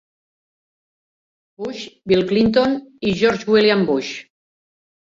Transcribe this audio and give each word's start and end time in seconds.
Bush, 1.61 1.83
Bill 2.09 2.27
Clinton 2.33 2.75
i 3.13 3.17
George 3.23 3.49
W. 3.55 3.81
Bush. 3.95 4.15